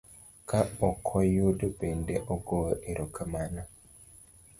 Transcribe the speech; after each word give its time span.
ka 0.49 0.61
okoyudo 0.89 1.65
bende 1.79 2.15
ogoyo 2.33 2.75
ero 2.89 3.03
kamano. 3.15 3.63